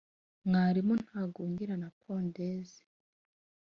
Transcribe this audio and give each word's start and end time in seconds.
mwalimu 0.47 0.93
ntagungira 1.03 1.73
na 1.77 1.87
mpozenzi 1.93 2.79